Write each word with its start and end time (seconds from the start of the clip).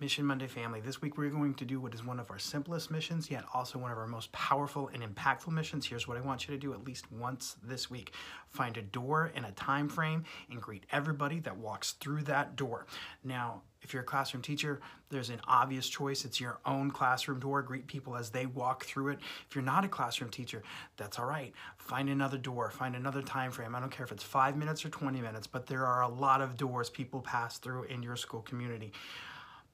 Mission 0.00 0.24
Monday 0.24 0.46
family. 0.46 0.80
This 0.80 1.02
week 1.02 1.18
we're 1.18 1.28
going 1.28 1.52
to 1.52 1.66
do 1.66 1.78
what 1.78 1.92
is 1.92 2.02
one 2.02 2.18
of 2.18 2.30
our 2.30 2.38
simplest 2.38 2.90
missions, 2.90 3.30
yet 3.30 3.44
also 3.52 3.78
one 3.78 3.92
of 3.92 3.98
our 3.98 4.06
most 4.06 4.32
powerful 4.32 4.88
and 4.94 5.02
impactful 5.02 5.52
missions. 5.52 5.84
Here's 5.84 6.08
what 6.08 6.16
I 6.16 6.22
want 6.22 6.48
you 6.48 6.54
to 6.54 6.58
do 6.58 6.72
at 6.72 6.86
least 6.86 7.12
once 7.12 7.56
this 7.62 7.90
week. 7.90 8.14
Find 8.48 8.78
a 8.78 8.82
door 8.82 9.30
and 9.34 9.44
a 9.44 9.52
time 9.52 9.90
frame 9.90 10.24
and 10.50 10.58
greet 10.58 10.86
everybody 10.90 11.38
that 11.40 11.58
walks 11.58 11.92
through 11.92 12.22
that 12.22 12.56
door. 12.56 12.86
Now, 13.22 13.60
if 13.82 13.92
you're 13.92 14.02
a 14.02 14.06
classroom 14.06 14.42
teacher, 14.42 14.80
there's 15.10 15.28
an 15.28 15.40
obvious 15.46 15.86
choice. 15.86 16.24
It's 16.24 16.40
your 16.40 16.60
own 16.64 16.90
classroom 16.90 17.38
door. 17.38 17.60
Greet 17.60 17.86
people 17.86 18.16
as 18.16 18.30
they 18.30 18.46
walk 18.46 18.86
through 18.86 19.08
it. 19.08 19.18
If 19.50 19.54
you're 19.54 19.62
not 19.62 19.84
a 19.84 19.88
classroom 19.88 20.30
teacher, 20.30 20.62
that's 20.96 21.18
all 21.18 21.26
right. 21.26 21.52
Find 21.76 22.08
another 22.08 22.38
door, 22.38 22.70
find 22.70 22.96
another 22.96 23.20
time 23.20 23.50
frame. 23.50 23.74
I 23.74 23.80
don't 23.80 23.90
care 23.90 24.06
if 24.06 24.12
it's 24.12 24.24
5 24.24 24.56
minutes 24.56 24.82
or 24.82 24.88
20 24.88 25.20
minutes, 25.20 25.46
but 25.46 25.66
there 25.66 25.84
are 25.84 26.02
a 26.02 26.08
lot 26.08 26.40
of 26.40 26.56
doors 26.56 26.88
people 26.88 27.20
pass 27.20 27.58
through 27.58 27.84
in 27.84 28.02
your 28.02 28.16
school 28.16 28.40
community 28.40 28.92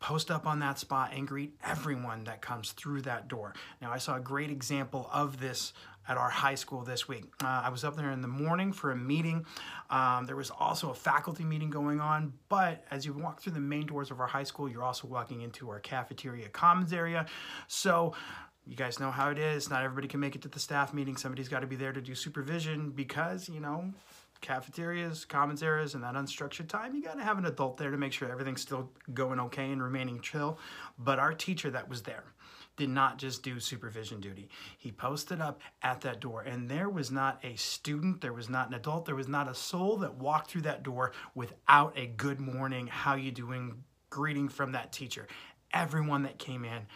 post 0.00 0.30
up 0.30 0.46
on 0.46 0.60
that 0.60 0.78
spot 0.78 1.12
and 1.14 1.26
greet 1.26 1.54
everyone 1.64 2.24
that 2.24 2.40
comes 2.40 2.72
through 2.72 3.02
that 3.02 3.28
door. 3.28 3.54
Now, 3.80 3.92
I 3.92 3.98
saw 3.98 4.16
a 4.16 4.20
great 4.20 4.50
example 4.50 5.08
of 5.12 5.40
this 5.40 5.72
at 6.08 6.16
our 6.16 6.30
high 6.30 6.54
school 6.54 6.82
this 6.82 7.08
week. 7.08 7.24
Uh, 7.42 7.62
I 7.64 7.68
was 7.68 7.82
up 7.82 7.96
there 7.96 8.10
in 8.12 8.20
the 8.20 8.28
morning 8.28 8.72
for 8.72 8.92
a 8.92 8.96
meeting. 8.96 9.44
Um, 9.90 10.26
there 10.26 10.36
was 10.36 10.50
also 10.50 10.90
a 10.90 10.94
faculty 10.94 11.44
meeting 11.44 11.70
going 11.70 12.00
on, 12.00 12.32
but 12.48 12.84
as 12.90 13.04
you 13.04 13.12
walk 13.12 13.42
through 13.42 13.54
the 13.54 13.60
main 13.60 13.86
doors 13.86 14.10
of 14.10 14.20
our 14.20 14.26
high 14.26 14.44
school, 14.44 14.68
you're 14.68 14.84
also 14.84 15.08
walking 15.08 15.40
into 15.40 15.68
our 15.68 15.80
cafeteria 15.80 16.48
commons 16.48 16.92
area. 16.92 17.26
So, 17.66 18.14
you 18.68 18.74
guys 18.74 18.98
know 18.98 19.12
how 19.12 19.30
it 19.30 19.38
is. 19.38 19.70
Not 19.70 19.84
everybody 19.84 20.08
can 20.08 20.18
make 20.18 20.34
it 20.34 20.42
to 20.42 20.48
the 20.48 20.58
staff 20.58 20.92
meeting. 20.92 21.16
Somebody's 21.16 21.48
got 21.48 21.60
to 21.60 21.68
be 21.68 21.76
there 21.76 21.92
to 21.92 22.00
do 22.00 22.16
supervision 22.16 22.90
because, 22.90 23.48
you 23.48 23.60
know, 23.60 23.92
cafeterias, 24.40 25.24
commons 25.24 25.62
areas, 25.62 25.94
and 25.94 26.02
that 26.04 26.14
unstructured 26.14 26.68
time, 26.68 26.94
you 26.94 27.02
got 27.02 27.16
to 27.16 27.24
have 27.24 27.38
an 27.38 27.46
adult 27.46 27.76
there 27.76 27.90
to 27.90 27.96
make 27.96 28.12
sure 28.12 28.30
everything's 28.30 28.62
still 28.62 28.90
going 29.14 29.40
okay 29.40 29.70
and 29.70 29.82
remaining 29.82 30.20
chill. 30.20 30.58
But 30.98 31.18
our 31.18 31.32
teacher 31.32 31.70
that 31.70 31.88
was 31.88 32.02
there 32.02 32.24
did 32.76 32.90
not 32.90 33.18
just 33.18 33.42
do 33.42 33.58
supervision 33.58 34.20
duty. 34.20 34.48
He 34.76 34.92
posted 34.92 35.40
up 35.40 35.62
at 35.82 36.02
that 36.02 36.20
door, 36.20 36.42
and 36.42 36.68
there 36.68 36.90
was 36.90 37.10
not 37.10 37.42
a 37.42 37.56
student, 37.56 38.20
there 38.20 38.34
was 38.34 38.48
not 38.48 38.68
an 38.68 38.74
adult, 38.74 39.06
there 39.06 39.14
was 39.14 39.28
not 39.28 39.48
a 39.48 39.54
soul 39.54 39.96
that 39.98 40.14
walked 40.14 40.50
through 40.50 40.62
that 40.62 40.82
door 40.82 41.12
without 41.34 41.96
a 41.96 42.06
good 42.06 42.38
morning, 42.38 42.86
how 42.86 43.14
you 43.14 43.30
doing 43.32 43.82
greeting 44.10 44.48
from 44.48 44.72
that 44.72 44.92
teacher. 44.92 45.26
Everyone 45.72 46.22
that 46.22 46.38
came 46.38 46.64
in 46.64 46.86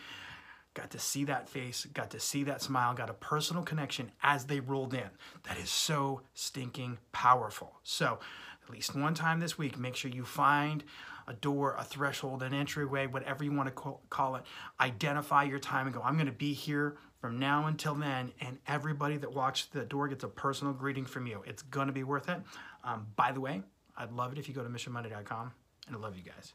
got 0.75 0.91
to 0.91 0.99
see 0.99 1.25
that 1.25 1.49
face, 1.49 1.87
got 1.93 2.11
to 2.11 2.21
see 2.21 2.45
that 2.45 2.63
smile, 2.63 2.95
got 2.95 3.11
a 3.11 3.15
personal 3.15 3.63
connection 3.63 4.13
as 4.23 4.45
they 4.45 4.61
rolled 4.61 4.95
in. 4.95 5.11
That 5.45 5.59
is 5.59 5.71
so 5.71 6.23
stinking 6.35 6.99
powerful. 7.13 7.75
So, 7.83 8.19
at 8.63 8.71
least 8.71 8.95
one 8.95 9.15
time 9.15 9.41
this 9.41 9.59
week, 9.59 9.79
make 9.79 9.97
sure 9.97 10.11
you 10.11 10.25
find 10.25 10.85
a 11.27 11.33
door, 11.35 11.75
a 11.79 11.85
threshold, 11.85 12.43
an 12.43 12.55
entryway, 12.55 13.07
whatever 13.07 13.43
you 13.45 13.53
want 13.53 13.75
to 13.75 13.95
call 14.11 14.37
it. 14.37 14.43
Identify 14.81 15.45
your 15.45 15.59
time 15.59 15.87
and 15.87 15.95
go, 15.95 16.03
I'm 16.03 16.15
going 16.15 16.27
to 16.27 16.33
be 16.33 16.53
here 16.53 16.97
from 17.21 17.39
now 17.39 17.67
until 17.67 17.95
then. 17.95 18.33
And 18.41 18.59
everybody 18.67 19.17
that 19.17 19.33
walks 19.33 19.67
the 19.67 19.85
door 19.85 20.09
gets 20.09 20.25
a 20.25 20.29
personal 20.29 20.73
greeting 20.73 21.05
from 21.05 21.27
you. 21.27 21.43
It's 21.47 21.63
going 21.63 21.87
to 21.87 21.93
be 21.93 22.05
worth 22.05 22.29
it. 22.29 22.39
Um, 22.85 23.07
by 23.17 23.33
the 23.33 23.41
way, 23.41 23.63
I'd 23.97 24.13
love 24.13 24.33
it 24.33 24.39
if 24.39 24.49
you 24.49 24.55
go 24.55 24.63
to 24.63 24.69
missionmonday.com, 24.69 25.53
and 25.87 25.97
I 25.97 25.99
love 25.99 26.17
you 26.17 26.23
guys. 26.23 26.53